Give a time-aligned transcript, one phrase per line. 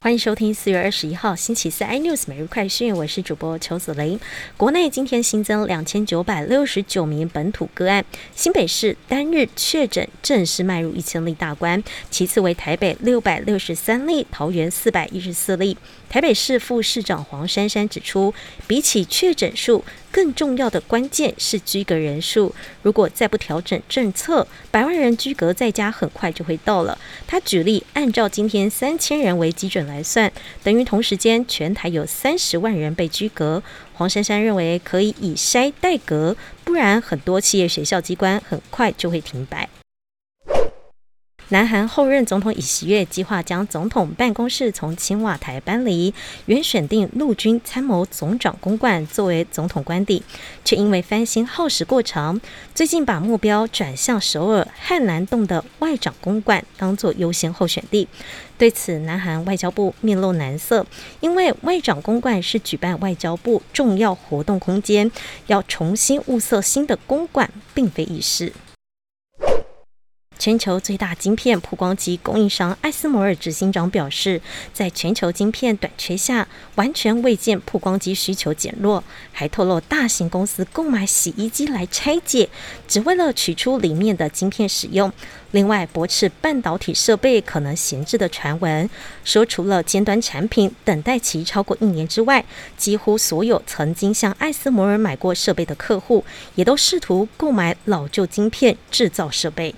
[0.00, 4.16] 欢迎收听四月二十一号星期四 iNews 每日快讯，我是主播邱子雷。
[4.56, 8.04] 国内今天新增两千九百六十九名本土个案，
[8.34, 15.76] 新北市单日确诊正式迈入一千例大关，其次为台北六百六十三例，桃园四百一十四例。
[16.08, 18.32] 台北市副市长黄珊珊指出，
[18.68, 22.54] 比起确诊数，更重要的关键是居隔人数。
[22.82, 26.98] 如果再不调整政策，百万人居隔在家很快就会到了。
[27.26, 30.32] 他举例，按照今天三千人为基准来算，
[30.62, 33.62] 等于同时间全台有三十万人被居隔。
[33.94, 39.68] 黄珊珊认为可以以筛代隔，不然很多企业、学校、机关很快就会停摆。
[41.50, 46.12] 南韩后任总统尹锡悦计划将总统办公室从青瓦台搬离，
[46.44, 50.22] 原选定陆军参谋总长公馆作为总统官邸，
[50.62, 52.38] 却因为翻新耗时过长，
[52.74, 58.06] 最近把目标转向首尔汉南洞的外长公馆当做优先候选地。
[58.58, 60.84] 对此，南韩外交部面露难色，
[61.20, 65.10] 因为外长公馆是举办外交部重要活动空间，
[65.46, 68.52] 要重新物色新的公馆并非易事。
[70.48, 74.40] 全球最大晶片曝光机供应商艾斯摩尔执行长表示，
[74.72, 82.48] 在全球晶片短缺下，完全未见曝光机需求减弱，还透露大型公司购买洗衣机来拆解，
[82.86, 85.12] 只为了取出里面的晶片使用。
[85.50, 88.88] 另外，驳斥半导体设备可能闲置的传闻，
[89.24, 92.42] 说除了尖端产品等待期超过一年之外，
[92.78, 99.74] 几乎所有曾经向艾斯摩尔买过设备的客户，也都试图购买老旧晶片制造设备。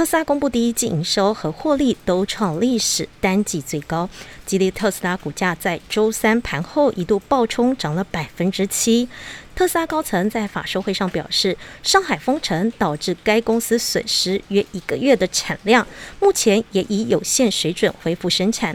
[0.00, 4.08] 特斯拉公布第一季营收和获利都创历史单季最高，
[4.46, 9.06] 激励特斯拉股价在周三盘后一度暴冲，涨了百分之七。
[9.54, 15.86] 特斯拉高层在法说会上表示，上海封城导致该公司损失约一个月的产量，
[16.18, 18.74] 目前也以有限水准恢复生产，